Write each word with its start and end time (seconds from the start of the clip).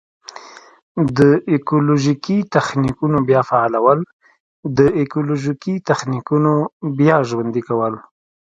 د 1.17 1.19
ایکولوژیکي 1.51 2.37
تخنیکونو 2.55 3.17
بیا 3.29 3.41
فعالول: 3.49 3.99
د 4.77 4.79
ایکولوژیکي 4.99 5.75
تخنیکونو 5.89 6.53
بیا 6.97 7.15
ژوندي 7.29 7.61
کول. 7.67 7.93